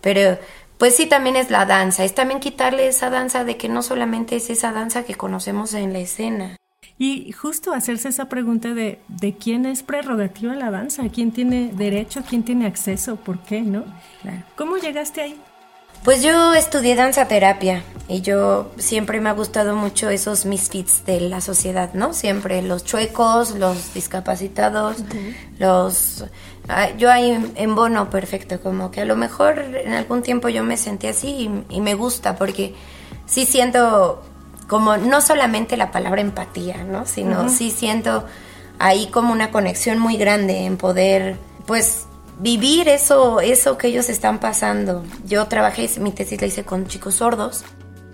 Pero 0.00 0.38
pues 0.78 0.96
sí, 0.96 1.06
también 1.06 1.36
es 1.36 1.50
la 1.50 1.66
danza, 1.66 2.04
es 2.04 2.14
también 2.14 2.40
quitarle 2.40 2.88
esa 2.88 3.10
danza 3.10 3.44
de 3.44 3.56
que 3.56 3.68
no 3.68 3.82
solamente 3.82 4.36
es 4.36 4.48
esa 4.50 4.72
danza 4.72 5.04
que 5.04 5.14
conocemos 5.14 5.74
en 5.74 5.92
la 5.92 5.98
escena. 5.98 6.56
Y 7.00 7.30
justo 7.32 7.72
hacerse 7.72 8.08
esa 8.08 8.28
pregunta 8.28 8.74
de, 8.74 9.00
de 9.08 9.36
quién 9.36 9.66
es 9.66 9.82
prerrogativa 9.82 10.54
la 10.54 10.70
danza, 10.70 11.08
quién 11.08 11.30
tiene 11.30 11.70
derecho, 11.72 12.22
quién 12.28 12.42
tiene 12.42 12.66
acceso, 12.66 13.16
por 13.16 13.40
qué, 13.40 13.60
¿no? 13.62 13.84
¿Cómo 14.56 14.78
llegaste 14.78 15.20
ahí? 15.20 15.40
Pues 16.04 16.22
yo 16.22 16.54
estudié 16.54 16.94
danza 16.94 17.28
terapia 17.28 17.82
y 18.08 18.22
yo 18.22 18.70
siempre 18.78 19.20
me 19.20 19.28
ha 19.28 19.32
gustado 19.32 19.76
mucho 19.76 20.08
esos 20.08 20.46
misfits 20.46 21.04
de 21.04 21.20
la 21.20 21.40
sociedad, 21.40 21.92
¿no? 21.92 22.14
Siempre 22.14 22.62
los 22.62 22.84
chuecos, 22.84 23.50
los 23.50 23.92
discapacitados, 23.92 24.96
los 25.58 26.24
yo 26.98 27.10
ahí 27.10 27.52
en 27.54 27.74
bono 27.74 28.10
perfecto, 28.10 28.60
como 28.60 28.90
que 28.90 29.00
a 29.00 29.04
lo 29.04 29.16
mejor 29.16 29.58
en 29.58 29.92
algún 29.92 30.22
tiempo 30.22 30.48
yo 30.48 30.62
me 30.62 30.76
sentí 30.76 31.06
así 31.06 31.50
y, 31.68 31.80
me 31.80 31.94
gusta 31.94 32.36
porque 32.36 32.74
sí 33.26 33.46
siento 33.46 34.22
como 34.66 34.98
no 34.98 35.20
solamente 35.22 35.76
la 35.78 35.90
palabra 35.90 36.20
empatía, 36.20 36.84
¿no? 36.84 37.06
Sino 37.06 37.48
sí 37.48 37.70
siento 37.70 38.24
ahí 38.78 39.06
como 39.06 39.32
una 39.32 39.50
conexión 39.50 39.98
muy 39.98 40.18
grande 40.18 40.66
en 40.66 40.76
poder, 40.76 41.36
pues, 41.66 42.06
vivir 42.38 42.88
eso, 42.88 43.40
eso 43.40 43.78
que 43.78 43.88
ellos 43.88 44.08
están 44.08 44.38
pasando. 44.38 45.04
Yo 45.26 45.46
trabajé, 45.46 45.88
mi 46.00 46.12
tesis 46.12 46.40
la 46.40 46.46
hice 46.46 46.64
con 46.64 46.86
chicos 46.86 47.16
sordos 47.16 47.64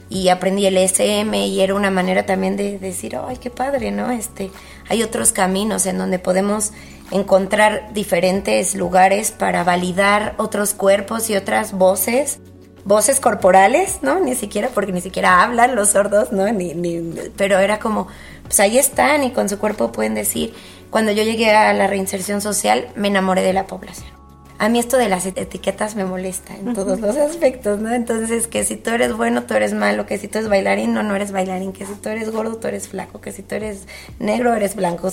y 0.09 0.29
aprendí 0.29 0.67
el 0.67 0.77
SM 0.77 1.47
y 1.47 1.61
era 1.61 1.75
una 1.75 1.91
manera 1.91 2.25
también 2.27 2.57
de 2.57 2.79
decir, 2.79 3.17
ay, 3.17 3.37
qué 3.37 3.51
padre, 3.51 3.91
¿no? 3.91 4.11
Este, 4.11 4.51
hay 4.89 5.03
otros 5.03 5.33
caminos 5.33 5.87
en 5.87 5.99
donde 5.99 6.19
podemos 6.19 6.73
encontrar 7.11 7.93
diferentes 7.93 8.75
lugares 8.75 9.31
para 9.33 9.65
validar 9.65 10.35
otros 10.39 10.75
cuerpos 10.75 11.31
y 11.31 11.37
otras 11.37 11.73
voces, 11.73 12.39
voces 12.85 13.21
corporales, 13.21 13.99
¿no? 14.03 14.21
Ni 14.21 14.35
siquiera, 14.35 14.69
porque 14.73 14.93
ni 14.93 15.01
siquiera 15.01 15.43
hablan 15.43 15.75
los 15.75 15.91
sordos, 15.91 16.33
¿no? 16.33 16.51
Ni, 16.53 16.75
ni, 16.75 17.01
pero 17.37 17.59
era 17.59 17.79
como, 17.79 18.07
pues 18.45 18.61
ahí 18.61 18.79
están 18.79 19.25
y 19.25 19.33
con 19.33 19.49
su 19.49 19.59
cuerpo 19.59 19.91
pueden 19.93 20.15
decir, 20.15 20.55
cuando 20.95 21.11
yo 21.11 21.25
llegué 21.25 21.51
a 21.51 21.73
la 21.73 21.89
reinserción 21.89 22.41
social, 22.41 22.87
me 22.95 23.09
enamoré 23.09 23.43
de 23.43 23.53
la 23.53 23.67
población 23.67 24.07
a 24.59 24.69
mí 24.69 24.79
esto 24.79 24.97
de 24.97 25.09
las 25.09 25.27
etiquetas 25.27 25.97
me 25.97 26.05
molesta 26.05 26.55
en 26.55 26.75
todos 26.75 27.01
los 27.01 27.17
aspectos, 27.17 27.81
¿no? 27.81 27.93
Entonces, 27.93 28.47
que 28.47 28.63
si 28.63 28.77
tú 28.77 28.91
eres 28.91 29.13
bueno, 29.13 29.43
tú 29.43 29.55
eres 29.55 29.75
malo, 29.75 30.07
que 30.07 30.19
si 30.19 30.29
tú 30.29 30.39
eres 30.39 30.49
bailarín, 30.49 30.95
no, 30.95 31.03
no 31.03 31.17
eres 31.17 31.33
bailarín, 31.33 31.73
que 31.73 31.85
si 31.85 31.95
tú 31.95 32.09
eres 32.11 32.31
gordo, 32.31 32.57
tú 32.59 32.69
eres 32.69 32.87
flaco, 32.87 33.21
que 33.21 33.33
si 33.33 33.43
tú 33.43 33.57
eres 33.57 33.89
negro, 34.21 34.55
eres 34.55 34.77
blanco. 34.77 35.11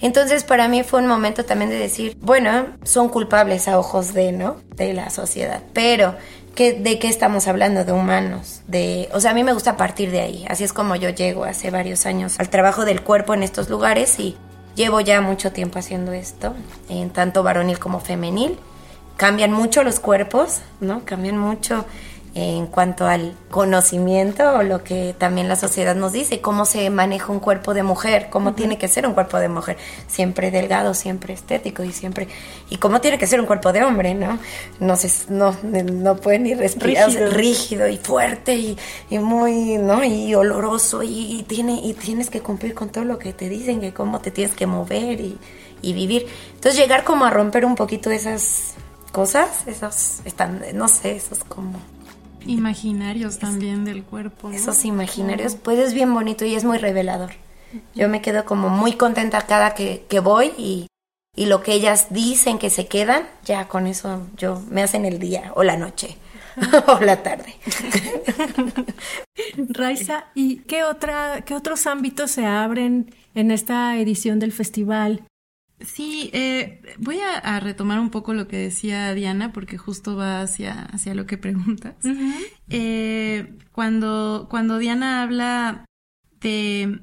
Entonces, 0.00 0.44
para 0.44 0.68
mí 0.68 0.84
fue 0.84 1.00
un 1.00 1.08
momento 1.08 1.44
también 1.44 1.70
de 1.70 1.78
decir, 1.78 2.16
bueno, 2.20 2.68
son 2.84 3.08
culpables 3.08 3.66
a 3.66 3.78
ojos 3.78 4.14
de, 4.14 4.30
¿no? 4.30 4.56
De 4.76 4.94
la 4.94 5.10
sociedad, 5.10 5.62
pero... 5.72 6.14
¿qué, 6.54 6.72
¿De 6.72 6.98
qué 6.98 7.08
estamos 7.08 7.46
hablando? 7.48 7.84
De 7.84 7.92
humanos. 7.92 8.62
De, 8.66 9.08
o 9.12 9.20
sea, 9.20 9.30
a 9.30 9.34
mí 9.34 9.44
me 9.44 9.52
gusta 9.52 9.76
partir 9.76 10.10
de 10.10 10.20
ahí. 10.20 10.44
Así 10.48 10.64
es 10.64 10.72
como 10.72 10.96
yo 10.96 11.08
llego 11.10 11.44
hace 11.44 11.70
varios 11.70 12.06
años 12.06 12.40
al 12.40 12.50
trabajo 12.50 12.84
del 12.84 13.02
cuerpo 13.02 13.34
en 13.34 13.44
estos 13.44 13.70
lugares 13.70 14.18
y 14.18 14.36
Llevo 14.74 15.00
ya 15.00 15.20
mucho 15.20 15.52
tiempo 15.52 15.78
haciendo 15.78 16.12
esto, 16.12 16.54
en 16.88 17.10
tanto 17.10 17.42
varonil 17.42 17.78
como 17.78 18.00
femenil. 18.00 18.58
Cambian 19.16 19.52
mucho 19.52 19.82
los 19.82 20.00
cuerpos, 20.00 20.60
¿no? 20.80 21.04
Cambian 21.04 21.36
mucho 21.36 21.84
en 22.34 22.66
cuanto 22.66 23.06
al 23.06 23.34
conocimiento 23.50 24.54
o 24.54 24.62
lo 24.62 24.84
que 24.84 25.14
también 25.18 25.48
la 25.48 25.56
sociedad 25.56 25.96
nos 25.96 26.12
dice, 26.12 26.40
cómo 26.40 26.64
se 26.64 26.88
maneja 26.90 27.32
un 27.32 27.40
cuerpo 27.40 27.74
de 27.74 27.82
mujer, 27.82 28.28
cómo 28.30 28.54
tiene 28.54 28.78
que 28.78 28.86
ser 28.86 29.06
un 29.06 29.14
cuerpo 29.14 29.38
de 29.38 29.48
mujer, 29.48 29.76
siempre 30.06 30.52
delgado, 30.52 30.94
siempre 30.94 31.34
estético 31.34 31.82
y 31.82 31.92
siempre 31.92 32.28
y 32.68 32.76
cómo 32.76 33.00
tiene 33.00 33.18
que 33.18 33.26
ser 33.26 33.40
un 33.40 33.46
cuerpo 33.46 33.72
de 33.72 33.82
hombre, 33.82 34.14
¿no? 34.14 34.38
No 34.78 34.96
se, 34.96 35.10
no, 35.32 35.56
no 35.62 36.16
puede 36.16 36.38
ni 36.38 36.54
respirar, 36.54 37.10
rígido. 37.10 37.88
y 37.88 37.96
fuerte 37.96 38.54
y, 38.54 38.78
y, 39.10 39.18
muy, 39.18 39.78
¿no? 39.78 40.04
Y 40.04 40.34
oloroso 40.34 41.02
y, 41.02 41.44
tiene 41.48 41.80
y 41.82 41.94
tienes 41.94 42.30
que 42.30 42.40
cumplir 42.40 42.74
con 42.74 42.90
todo 42.90 43.04
lo 43.04 43.18
que 43.18 43.32
te 43.32 43.48
dicen, 43.48 43.80
que 43.80 43.92
cómo 43.92 44.20
te 44.20 44.30
tienes 44.30 44.54
que 44.54 44.66
mover 44.66 45.20
y, 45.20 45.36
y 45.82 45.92
vivir. 45.94 46.26
Entonces 46.54 46.80
llegar 46.80 47.02
como 47.02 47.24
a 47.24 47.30
romper 47.30 47.64
un 47.64 47.74
poquito 47.74 48.10
esas 48.12 48.74
cosas, 49.10 49.66
esos 49.66 50.20
están, 50.24 50.62
no 50.74 50.86
sé, 50.86 51.16
esos 51.16 51.42
como 51.44 51.80
Imaginarios 52.46 53.38
también 53.38 53.84
del 53.84 54.02
cuerpo. 54.02 54.50
Esos 54.50 54.84
imaginarios, 54.84 55.56
pues 55.56 55.78
es 55.78 55.94
bien 55.94 56.12
bonito 56.12 56.44
y 56.44 56.54
es 56.54 56.64
muy 56.64 56.78
revelador. 56.78 57.32
Yo 57.94 58.08
me 58.08 58.20
quedo 58.20 58.44
como 58.44 58.68
muy 58.68 58.94
contenta 58.94 59.42
cada 59.42 59.74
que, 59.74 60.04
que 60.08 60.20
voy 60.20 60.52
y, 60.58 60.86
y 61.36 61.46
lo 61.46 61.62
que 61.62 61.72
ellas 61.72 62.08
dicen 62.10 62.58
que 62.58 62.70
se 62.70 62.86
quedan, 62.86 63.24
ya 63.44 63.68
con 63.68 63.86
eso 63.86 64.26
yo 64.36 64.62
me 64.68 64.82
hacen 64.82 65.04
el 65.04 65.18
día 65.18 65.52
o 65.54 65.62
la 65.62 65.76
noche 65.76 66.16
o 66.88 67.00
la 67.00 67.22
tarde. 67.22 67.54
Raiza, 69.68 70.26
¿y 70.34 70.56
qué 70.58 70.84
otra, 70.84 71.42
qué 71.44 71.54
otros 71.54 71.86
ámbitos 71.86 72.32
se 72.32 72.46
abren 72.46 73.14
en 73.34 73.50
esta 73.50 73.96
edición 73.98 74.38
del 74.38 74.52
festival? 74.52 75.22
Sí, 75.80 76.30
eh, 76.32 76.82
voy 76.98 77.18
a, 77.20 77.58
retomar 77.60 78.00
un 78.00 78.10
poco 78.10 78.34
lo 78.34 78.48
que 78.48 78.56
decía 78.56 79.14
Diana, 79.14 79.52
porque 79.52 79.78
justo 79.78 80.16
va 80.16 80.42
hacia, 80.42 80.84
hacia 80.86 81.14
lo 81.14 81.26
que 81.26 81.38
preguntas. 81.38 81.94
eh, 82.68 83.56
cuando, 83.72 84.46
cuando 84.50 84.78
Diana 84.78 85.22
habla 85.22 85.84
de 86.40 87.00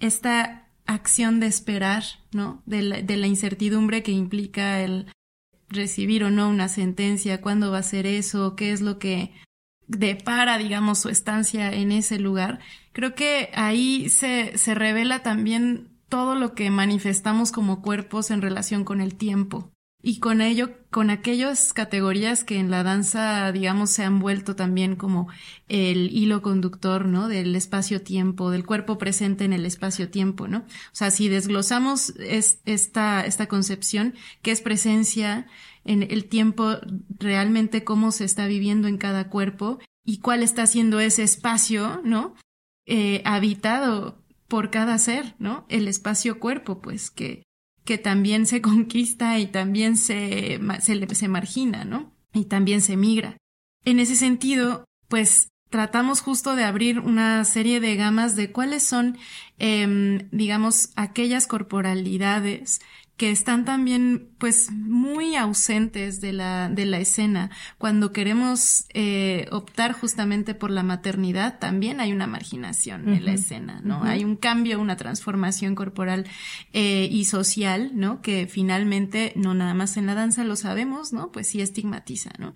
esta 0.00 0.68
acción 0.86 1.40
de 1.40 1.46
esperar, 1.46 2.04
¿no? 2.32 2.62
De 2.66 2.82
la, 2.82 3.02
de 3.02 3.16
la 3.16 3.26
incertidumbre 3.26 4.02
que 4.02 4.12
implica 4.12 4.80
el 4.80 5.10
recibir 5.68 6.24
o 6.24 6.30
no 6.30 6.48
una 6.48 6.68
sentencia, 6.68 7.40
cuándo 7.40 7.70
va 7.70 7.78
a 7.78 7.82
ser 7.82 8.06
eso, 8.06 8.56
qué 8.56 8.72
es 8.72 8.80
lo 8.80 8.98
que 8.98 9.32
depara, 9.86 10.58
digamos, 10.58 11.00
su 11.00 11.08
estancia 11.08 11.72
en 11.72 11.92
ese 11.92 12.18
lugar. 12.18 12.60
Creo 12.92 13.14
que 13.14 13.50
ahí 13.54 14.08
se, 14.08 14.56
se 14.58 14.74
revela 14.74 15.22
también 15.22 15.91
todo 16.12 16.34
lo 16.34 16.54
que 16.54 16.70
manifestamos 16.70 17.52
como 17.52 17.80
cuerpos 17.80 18.30
en 18.30 18.42
relación 18.42 18.84
con 18.84 19.00
el 19.00 19.14
tiempo. 19.14 19.72
Y 20.02 20.18
con 20.18 20.42
ello, 20.42 20.72
con 20.90 21.08
aquellas 21.08 21.72
categorías 21.72 22.44
que 22.44 22.58
en 22.58 22.70
la 22.70 22.82
danza, 22.82 23.50
digamos, 23.50 23.88
se 23.92 24.04
han 24.04 24.18
vuelto 24.18 24.54
también 24.54 24.94
como 24.94 25.28
el 25.68 26.14
hilo 26.14 26.42
conductor, 26.42 27.06
¿no? 27.06 27.28
Del 27.28 27.56
espacio-tiempo, 27.56 28.50
del 28.50 28.66
cuerpo 28.66 28.98
presente 28.98 29.46
en 29.46 29.54
el 29.54 29.64
espacio-tiempo, 29.64 30.48
¿no? 30.48 30.58
O 30.58 30.92
sea, 30.92 31.10
si 31.10 31.30
desglosamos 31.30 32.10
es, 32.18 32.60
esta, 32.66 33.24
esta 33.24 33.46
concepción, 33.46 34.12
que 34.42 34.50
es 34.50 34.60
presencia 34.60 35.46
en 35.86 36.02
el 36.02 36.26
tiempo, 36.26 36.76
realmente 37.18 37.84
cómo 37.84 38.12
se 38.12 38.26
está 38.26 38.46
viviendo 38.46 38.86
en 38.86 38.98
cada 38.98 39.30
cuerpo 39.30 39.78
y 40.04 40.18
cuál 40.18 40.42
está 40.42 40.66
siendo 40.66 41.00
ese 41.00 41.22
espacio, 41.22 42.02
¿no? 42.04 42.34
Eh, 42.84 43.22
habitado 43.24 44.21
por 44.52 44.68
cada 44.68 44.98
ser, 44.98 45.34
¿no? 45.38 45.64
El 45.70 45.88
espacio-cuerpo, 45.88 46.82
pues, 46.82 47.10
que, 47.10 47.42
que 47.86 47.96
también 47.96 48.44
se 48.44 48.60
conquista 48.70 49.38
y 49.38 49.46
también 49.46 49.96
se, 49.96 50.60
se, 50.80 51.28
margina, 51.28 51.86
¿no? 51.86 52.12
Y 52.34 52.44
también 52.44 52.82
se 52.82 52.98
migra. 52.98 53.38
En 53.86 53.98
ese 53.98 54.14
sentido, 54.14 54.84
pues 55.08 55.48
tratamos 55.70 56.20
justo 56.20 56.54
de 56.54 56.64
abrir 56.64 57.00
una 57.00 57.42
serie 57.46 57.80
de 57.80 57.96
gamas 57.96 58.36
de 58.36 58.52
cuáles 58.52 58.82
son, 58.82 59.16
eh, 59.58 60.28
digamos, 60.32 60.90
aquellas 60.96 61.46
corporalidades 61.46 62.82
que 63.16 63.30
están 63.30 63.64
también 63.64 64.30
pues 64.38 64.72
muy 64.72 65.36
ausentes 65.36 66.20
de 66.20 66.32
la, 66.32 66.68
de 66.68 66.86
la 66.86 66.98
escena. 66.98 67.50
Cuando 67.78 68.12
queremos 68.12 68.86
eh, 68.94 69.46
optar 69.52 69.92
justamente 69.92 70.54
por 70.54 70.70
la 70.70 70.82
maternidad, 70.82 71.58
también 71.58 72.00
hay 72.00 72.12
una 72.12 72.26
marginación 72.26 73.08
en 73.08 73.24
la 73.24 73.32
escena, 73.34 73.80
¿no? 73.84 74.02
Hay 74.02 74.24
un 74.24 74.36
cambio, 74.36 74.80
una 74.80 74.96
transformación 74.96 75.74
corporal 75.74 76.26
eh, 76.72 77.08
y 77.12 77.26
social, 77.26 77.92
¿no? 77.94 78.22
Que 78.22 78.46
finalmente, 78.46 79.32
no 79.36 79.54
nada 79.54 79.74
más 79.74 79.96
en 79.96 80.06
la 80.06 80.14
danza 80.14 80.42
lo 80.42 80.56
sabemos, 80.56 81.12
¿no? 81.12 81.30
Pues 81.30 81.48
sí 81.48 81.60
estigmatiza, 81.60 82.30
¿no? 82.38 82.54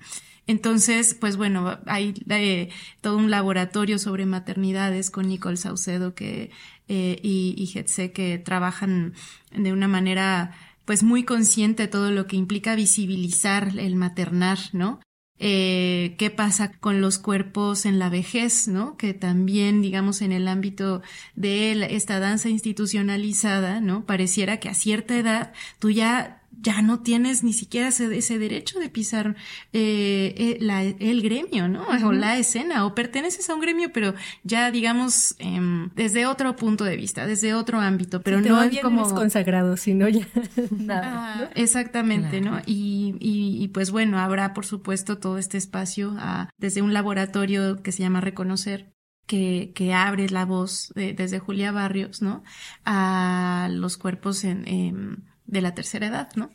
Entonces, 0.49 1.15
pues 1.15 1.37
bueno, 1.37 1.79
hay 1.87 2.15
eh, 2.29 2.69
todo 3.01 3.17
un 3.17 3.31
laboratorio 3.31 3.99
sobre 3.99 4.27
maternidades 4.27 5.11
con 5.11 5.29
Nicole 5.29 5.57
Saucedo 5.57 6.15
que, 6.15 6.51
eh, 6.89 7.19
y, 7.23 7.55
y 7.57 8.13
que 8.13 8.39
trabajan 8.39 9.15
de 9.53 9.73
una 9.73 9.89
manera 9.89 10.53
pues 10.85 11.03
muy 11.03 11.25
consciente 11.25 11.85
de 11.85 11.89
todo 11.89 12.11
lo 12.11 12.27
que 12.27 12.37
implica 12.37 12.77
visibilizar 12.77 13.79
el 13.79 13.97
maternar, 13.97 14.59
¿no? 14.73 15.01
eh, 15.39 16.15
qué 16.19 16.31
pasa 16.31 16.73
con 16.73 17.01
los 17.01 17.19
cuerpos 17.19 17.85
en 17.85 17.99
la 17.99 18.09
vejez, 18.09 18.69
¿no? 18.69 18.97
Que 18.97 19.13
también, 19.13 19.83
digamos, 19.83 20.23
en 20.23 20.33
el 20.33 20.49
ámbito 20.49 21.03
de 21.35 21.95
esta 21.95 22.21
danza 22.21 22.49
institucionalizada, 22.49 23.81
¿no? 23.81 24.07
Pareciera 24.07 24.59
que 24.59 24.69
a 24.69 24.75
cierta 24.75 25.17
edad 25.17 25.53
tú 25.79 25.91
ya 25.91 26.43
ya 26.61 26.83
no 26.83 27.01
tienes 27.01 27.43
ni 27.43 27.53
siquiera 27.53 27.89
ese, 27.89 28.39
derecho 28.39 28.79
de 28.79 28.89
pisar 28.89 29.37
eh, 29.73 30.59
eh, 30.61 30.97
el 31.01 31.23
gremio, 31.23 31.69
¿no? 31.69 31.87
O 32.05 32.13
la 32.13 32.39
escena, 32.39 32.87
o 32.87 32.95
perteneces 32.95 33.49
a 33.51 33.55
un 33.55 33.61
gremio, 33.61 33.93
pero 33.93 34.15
ya 34.43 34.71
digamos 34.71 35.37
em, 35.39 35.91
desde 35.95 36.27
otro 36.27 36.57
punto 36.57 36.85
de 36.85 36.97
vista, 36.97 37.27
desde 37.27 37.55
otro 37.55 37.81
ámbito, 37.81 38.23
pero 38.23 38.41
no 38.41 38.63
es 38.63 38.81
como 38.81 39.09
consagrado, 39.15 39.77
sino 39.77 40.09
ya 40.09 40.27
nada. 40.71 41.05
Ah, 41.07 41.51
exactamente, 41.55 42.41
¿no? 42.41 42.61
Y, 42.67 43.17
y, 43.21 43.69
pues 43.69 43.91
bueno, 43.91 44.19
habrá 44.19 44.55
por 44.55 44.67
supuesto 44.67 45.19
todo 45.19 45.39
este 45.39 45.59
espacio 45.59 46.15
ah, 46.19 46.49
desde 46.59 46.83
un 46.83 46.93
laboratorio 46.93 47.83
que 47.83 47.93
se 47.93 48.03
llama 48.03 48.21
Reconocer, 48.21 48.96
que, 49.27 49.73
que, 49.75 49.95
abre 49.95 50.29
la 50.29 50.45
voz 50.45 50.93
desde 50.95 51.39
Julia 51.39 51.73
Barrios, 51.73 52.23
¿no? 52.23 52.45
A 52.85 53.69
los 53.71 53.97
cuerpos 53.97 54.45
en, 54.45 55.25
de 55.47 55.61
la 55.61 55.75
tercera 55.75 56.07
edad, 56.07 56.29
¿no? 56.37 56.51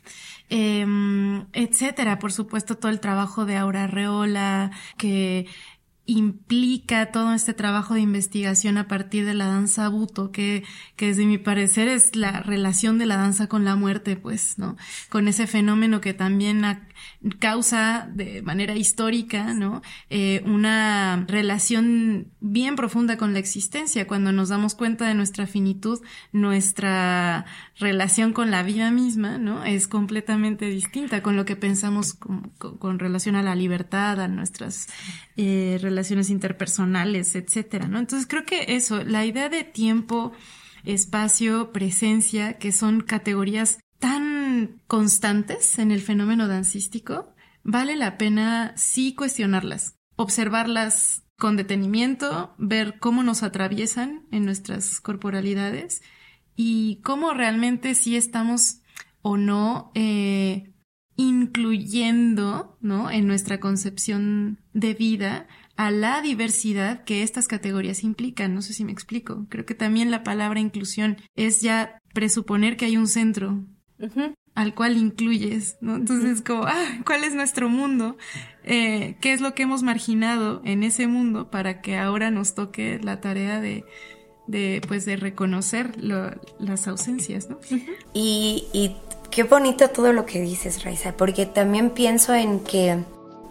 Em, 0.50 1.46
etcétera. 1.54 2.20
Por 2.20 2.32
supuesto, 2.32 2.78
todo 2.78 2.92
el 2.92 3.00
trabajo 3.00 3.46
de 3.46 3.58
Aura 3.58 3.88
Reola, 3.88 4.72
que 4.98 5.48
implica 6.12 7.12
todo 7.12 7.34
este 7.34 7.54
trabajo 7.54 7.94
de 7.94 8.02
investigación 8.02 8.78
a 8.78 8.88
partir 8.88 9.26
de 9.26 9.34
la 9.34 9.46
danza 9.46 9.88
buto, 9.88 10.32
que, 10.32 10.64
que 10.98 11.08
desde 11.08 11.26
mi 11.26 11.38
parecer 11.38 11.88
es 11.88 12.16
la 12.18 12.42
relación 12.42 12.98
de 12.98 13.06
la 13.06 13.16
danza 13.16 13.48
con 13.48 13.64
la 13.64 13.78
muerte, 13.78 14.18
pues, 14.18 14.58
¿no? 14.58 14.76
Con 15.10 15.30
ese 15.30 15.48
fenómeno 15.48 16.02
que 16.02 16.14
también 16.14 16.66
causa 17.40 18.10
de 18.14 18.42
manera 18.42 18.76
histórica, 18.76 19.54
¿no? 19.54 19.82
Eh, 20.10 20.44
una 20.46 21.26
relación 21.30 22.28
bien 22.42 22.76
profunda 22.76 23.18
con 23.18 23.32
la 23.32 23.40
existencia. 23.40 24.06
Cuando 24.06 24.34
nos 24.34 24.50
damos 24.50 24.76
cuenta 24.76 25.08
de 25.08 25.14
nuestra 25.14 25.48
finitud, 25.48 26.02
nuestra 26.34 27.46
relación 27.80 28.34
con 28.34 28.52
la 28.52 28.64
vida 28.64 28.92
misma, 28.92 29.38
¿no? 29.38 29.64
Es 29.64 29.88
completamente 29.88 30.66
distinta 30.66 31.24
con 31.24 31.38
lo 31.38 31.46
que 31.46 31.56
pensamos 31.56 32.14
con, 32.14 33.00
relación 33.00 33.38
a 33.38 33.44
la 33.44 33.56
libertad, 33.56 34.20
a 34.20 34.28
nuestras 34.28 34.88
eh, 35.38 35.80
relaciones 35.82 36.01
interpersonales, 36.10 37.36
etcétera, 37.36 37.88
¿no? 37.88 38.00
Entonces 38.00 38.28
creo 38.28 38.46
que 38.46 38.76
eso, 38.76 39.04
la 39.04 39.26
idea 39.26 39.50
de 39.50 39.64
tiempo, 39.64 40.32
espacio, 40.84 41.72
presencia, 41.72 42.58
que 42.58 42.72
son 42.72 43.02
categorías 43.02 43.80
tan 44.00 44.82
constantes 44.88 45.78
en 45.78 45.92
el 45.92 46.02
fenómeno 46.02 46.48
dancístico, 46.48 47.36
vale 47.64 47.96
la 47.96 48.18
pena 48.18 48.74
sí 48.76 49.14
cuestionarlas, 49.14 49.96
observarlas 50.16 51.24
con 51.38 51.58
detenimiento, 51.58 52.54
ver 52.58 53.00
cómo 53.00 53.24
nos 53.24 53.44
atraviesan 53.44 54.26
en 54.32 54.46
nuestras 54.46 55.00
corporalidades 55.00 56.02
y 56.56 57.00
cómo 57.04 57.34
realmente 57.34 57.96
sí 57.96 58.16
estamos 58.16 58.82
o 59.22 59.38
no 59.38 59.92
eh, 59.96 60.74
incluyendo, 61.16 62.78
¿no? 62.82 63.12
En 63.12 63.28
nuestra 63.28 63.60
concepción 63.60 64.60
de 64.74 64.94
vida 64.94 65.48
a 65.82 65.90
la 65.90 66.22
diversidad 66.22 67.04
que 67.06 67.24
estas 67.24 67.48
categorías 67.48 68.04
implican. 68.04 68.54
No 68.54 68.62
sé 68.62 68.74
si 68.74 68.86
me 68.86 68.92
explico. 68.92 69.48
Creo 69.50 69.66
que 69.66 69.74
también 69.74 70.12
la 70.12 70.24
palabra 70.24 70.60
inclusión 70.60 71.18
es 71.36 71.62
ya 71.62 72.00
presuponer 72.14 72.78
que 72.78 72.86
hay 72.86 72.98
un 72.98 73.08
centro 73.08 73.66
al 74.54 74.76
cual 74.76 74.98
incluyes, 74.98 75.78
¿no? 75.82 75.96
Entonces, 75.96 76.44
como, 76.44 76.66
ah, 76.66 77.00
¿cuál 77.04 77.24
es 77.24 77.34
nuestro 77.34 77.68
mundo? 77.68 78.16
Eh, 78.64 79.18
¿Qué 79.22 79.34
es 79.34 79.42
lo 79.42 79.56
que 79.56 79.64
hemos 79.64 79.82
marginado 79.82 80.62
en 80.66 80.84
ese 80.84 81.08
mundo 81.08 81.50
para 81.50 81.82
que 81.82 81.98
ahora 81.98 82.30
nos 82.30 82.54
toque 82.54 83.00
la 83.02 83.20
tarea 83.20 83.60
de, 83.60 83.84
de 84.46 84.84
pues, 84.88 85.06
de 85.06 85.16
reconocer 85.16 85.96
las 86.04 86.88
ausencias, 86.88 87.50
¿no? 87.50 87.60
y, 88.14 88.68
y 88.72 88.98
qué 89.32 89.44
bonito 89.44 89.88
todo 89.88 90.14
lo 90.14 90.28
que 90.28 90.42
dices, 90.42 90.84
Raiza, 90.84 91.18
porque 91.18 91.48
también 91.48 91.90
pienso 91.90 92.36
en 92.36 92.60
que, 92.60 93.04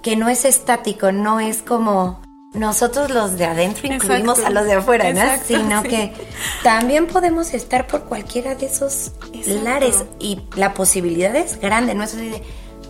que 0.03 0.17
no 0.17 0.29
es 0.29 0.45
estático, 0.45 1.13
no 1.13 1.41
es 1.41 1.63
como 1.63 2.21
nosotros 2.53 3.11
los 3.11 3.39
de 3.39 3.45
adentro 3.45 3.87
incluimos 3.87 4.41
a 4.41 4.51
los 4.51 4.65
de 4.65 4.75
afuera, 4.75 5.13
¿no? 5.13 5.23
Sino 5.47 5.83
que 5.83 6.13
también 6.65 7.07
podemos 7.07 7.55
estar 7.55 7.87
por 7.87 8.05
cualquiera 8.05 8.57
de 8.57 8.67
esos 8.67 9.13
lares 9.47 10.05
y 10.19 10.41
la 10.57 10.75
posibilidad 10.75 11.35
es 11.37 11.61
grande, 11.61 11.95
¿no? 11.95 12.05
Eso 12.05 12.17
de 12.17 12.43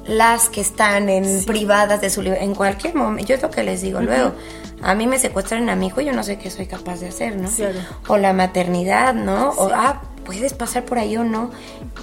las 0.07 0.49
que 0.49 0.63
están 0.63 1.11
en 1.11 1.45
privadas 1.45 2.01
de 2.01 2.09
su 2.09 2.23
en 2.23 2.55
cualquier 2.55 2.95
momento, 2.95 3.29
yo 3.29 3.35
es 3.35 3.43
lo 3.43 3.51
que 3.51 3.63
les 3.63 3.83
digo 3.83 4.01
luego, 4.01 4.33
a 4.83 4.95
mí 4.95 5.07
me 5.07 5.19
secuestran 5.19 5.69
a 5.69 5.77
mi 5.77 5.89
hijo 5.89 6.01
y 6.01 6.07
yo 6.07 6.13
no 6.15 6.23
sé 6.23 6.39
qué 6.39 6.51
soy 6.51 6.67
capaz 6.67 7.01
de 7.01 7.09
hacer, 7.09 7.37
¿no? 7.37 7.51
O 8.09 8.17
la 8.17 8.33
maternidad, 8.33 9.13
¿no? 9.13 9.51
O, 9.51 9.71
ah, 9.75 10.01
puedes 10.25 10.55
pasar 10.55 10.87
por 10.87 10.99
ahí 10.99 11.19
o 11.19 11.25
no. 11.25 11.51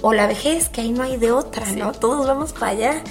O 0.00 0.12
la 0.12 0.28
vejez, 0.28 0.68
que 0.68 0.82
ahí 0.82 0.92
no 0.92 1.02
hay 1.02 1.16
de 1.16 1.32
otra, 1.32 1.66
¿no? 1.72 1.90
Todos 1.90 2.26
vamos 2.28 2.52
para 2.52 2.68
allá 2.68 3.02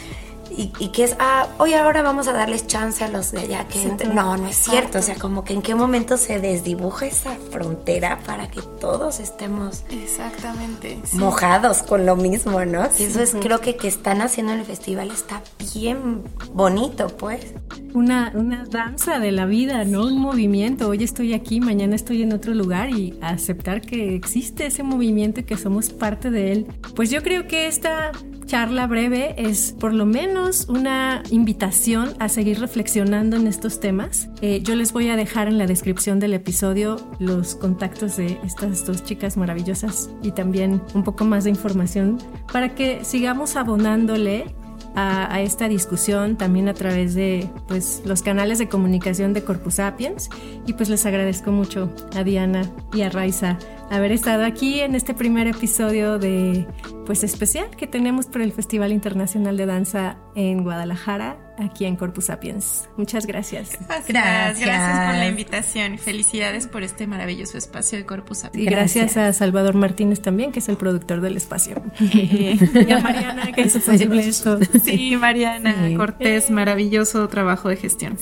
y, 0.50 0.72
y, 0.80 0.90
que 0.90 1.04
es, 1.04 1.16
ah, 1.20 1.48
hoy 1.58 1.74
ahora 1.74 2.02
vamos 2.02 2.28
a 2.28 2.34
darles 2.34 2.68
chance 2.68 3.04
a 3.04 3.10
los 3.10 3.32
de 3.32 3.40
allá 3.40 3.68
que 3.68 3.86
No, 4.14 4.38
no 4.38 4.48
es 4.48 4.58
cierto. 4.58 5.00
O 5.00 5.02
sea, 5.02 5.16
como 5.16 5.44
que 5.44 5.54
en 5.54 5.62
qué 5.62 5.76
momento 5.76 6.18
se 6.18 6.40
desdibuja 6.40 7.06
esa 7.06 7.36
frontera 7.52 8.20
para 8.26 8.50
que 8.50 8.62
todos 8.80 9.20
estemos 9.20 9.84
exactamente 9.90 11.00
mojados 11.14 11.84
con 11.84 12.06
lo 12.06 12.16
mismo, 12.16 12.64
¿no? 12.66 12.84
eso 12.86 13.22
es, 13.22 13.36
creo 13.36 13.60
que 13.60 13.76
que 13.78 13.88
están 13.88 14.22
haciendo 14.22 14.54
en 14.54 14.60
el 14.60 14.66
festival 14.66 15.12
está 15.12 15.42
bien 15.74 16.24
bonito, 16.54 17.08
pues. 17.08 17.54
Una, 17.94 18.32
una 18.36 18.66
danza 18.66 19.20
de 19.20 19.32
la 19.32 19.46
vida, 19.46 19.84
¿no? 19.84 20.06
Un 20.06 20.20
movimiento. 20.20 20.90
Hoy 20.90 21.04
estoy 21.04 21.34
aquí, 21.34 21.60
mañana 21.60 21.96
estoy 21.96 22.22
en 22.22 22.34
otro 22.34 22.54
lugar 22.54 22.90
y 22.90 23.18
aceptar 23.22 23.82
que 23.82 24.16
existe 24.16 24.68
ese 24.68 24.84
movimiento 24.84 25.40
y 25.40 25.44
que 25.44 25.58
somos 25.58 25.90
parte 25.90 26.30
de 26.30 26.52
él. 26.52 26.68
Pues 26.96 27.10
yo 27.10 27.24
creo 27.24 27.48
que 27.48 27.68
esta 27.68 28.12
charla 28.48 28.88
breve 28.88 29.36
es 29.38 29.76
por 29.78 29.94
lo 29.94 30.06
menos 30.06 30.68
una 30.70 31.22
invitación 31.30 32.14
a 32.20 32.30
seguir 32.30 32.60
reflexionando 32.60 33.36
en 33.36 33.46
estos 33.46 33.80
temas. 33.80 34.30
Eh, 34.42 34.62
yo 34.64 34.74
les 34.76 34.94
voy 34.94 35.10
a 35.10 35.18
dejar 35.18 35.48
en 35.50 35.58
la 35.58 35.68
descripción 35.68 36.20
del 36.20 36.34
episodio 36.34 36.96
los 37.20 37.56
contactos 37.56 38.16
de 38.16 38.40
estas 38.44 38.86
dos 38.86 39.04
chicas 39.04 39.36
maravillosas 39.36 40.10
y 40.24 40.32
también 40.32 40.82
un 40.96 41.04
poco 41.04 41.26
más 41.26 41.44
de 41.44 41.50
información 41.50 42.18
para 42.52 42.74
que 42.74 43.04
sigamos 43.04 43.58
abonándole 43.58 44.56
a, 45.00 45.42
esta 45.42 45.70
discusión 45.70 46.38
también 46.38 46.68
a 46.68 46.74
través 46.74 47.14
de 47.14 47.48
pues, 47.68 48.02
los 48.04 48.24
canales 48.24 48.58
de 48.58 48.68
comunicación 48.68 49.32
de 49.34 49.44
Corpus 49.44 49.76
Sapiens. 49.76 50.30
Y 50.66 50.74
pues 50.74 50.90
les 50.90 51.06
agradezco 51.06 51.52
mucho 51.52 51.94
a 52.16 52.24
Diana 52.24 52.64
y 52.94 53.04
a 53.04 53.10
Raiza 53.10 53.60
haber 53.92 54.12
estado 54.12 54.44
aquí 54.44 54.80
en 54.80 54.96
este 54.96 55.14
primer 55.14 55.48
episodio 55.48 56.18
de 56.18 56.68
pues 57.06 57.24
especial 57.24 57.70
que 57.70 57.86
tenemos 57.86 58.26
por 58.26 58.42
el 58.42 58.52
Festival 58.52 58.92
Internacional 58.92 59.56
de 59.56 59.68
Danza 59.68 60.18
en 60.36 60.64
Guadalajara, 60.64 61.38
aquí 61.58 61.86
en 61.86 61.96
Corpus 61.96 62.26
Sapiens. 62.26 62.88
Muchas 62.98 63.26
gracias. 63.26 63.78
Gracias, 63.88 64.60
gracias 64.60 65.06
por 65.08 65.16
la 65.16 65.28
invitación 65.28 65.96
y 65.96 65.98
felicidades 65.98 66.68
por 66.68 66.84
este 66.84 67.08
maravilloso 67.08 67.58
espacio 67.58 67.98
de 67.98 68.06
Corpus 68.06 68.40
Sapiens. 68.40 68.68
Y 68.68 68.70
gracias, 68.70 69.18
a 69.18 69.34
Salvador 69.34 69.76
Martínez 69.76 70.22
también, 70.22 70.52
que 70.52 70.60
es 70.60 70.70
el 70.70 70.78
productor 70.78 71.22
del 71.22 71.38
espacio. 71.38 71.82
y 72.00 72.60
a 72.92 73.00
Mariana, 73.00 73.52
que 73.52 73.62
hizo 73.62 73.80
posible 73.80 74.28
esto. 74.28 74.60
Sí, 74.84 75.16
Mariana 75.16 75.76
Cortés, 75.96 76.50
maravilloso 76.50 77.28
trabajo 77.28 77.70
de 77.70 77.78
gestión. 77.78 78.18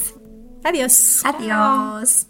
Adiós. 0.64 1.22
Adiós. 1.24 2.28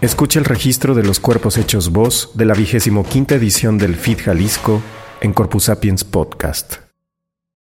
Escucha 0.00 0.40
el 0.40 0.44
registro 0.44 0.94
de 0.94 1.04
los 1.04 1.20
cuerpos 1.20 1.56
hechos 1.58 1.90
voz 1.90 2.30
de 2.34 2.44
la 2.44 2.54
vigésimo 2.54 3.04
quinta 3.04 3.36
edición 3.36 3.78
del 3.78 3.94
FIT 3.94 4.22
Jalisco 4.22 4.82
en 5.20 5.32
Corpus 5.32 5.64
Sapiens 5.64 6.02
Podcast. 6.02 6.81